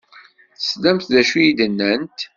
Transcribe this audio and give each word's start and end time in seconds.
Teslamt 0.57 1.05
d 1.13 1.15
acu 1.21 1.37
i 1.39 1.49
d-nnant? 1.57 2.19